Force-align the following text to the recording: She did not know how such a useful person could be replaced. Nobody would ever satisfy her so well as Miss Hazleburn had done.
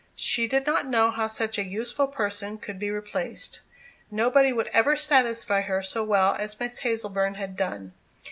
She 0.15 0.47
did 0.47 0.65
not 0.65 0.87
know 0.87 1.11
how 1.11 1.27
such 1.27 1.59
a 1.59 1.63
useful 1.63 2.07
person 2.07 2.57
could 2.57 2.79
be 2.79 2.89
replaced. 2.89 3.61
Nobody 4.09 4.51
would 4.51 4.65
ever 4.73 4.95
satisfy 4.95 5.61
her 5.61 5.83
so 5.83 6.03
well 6.03 6.33
as 6.39 6.59
Miss 6.59 6.79
Hazleburn 6.79 7.35
had 7.35 7.55
done. 7.55 7.93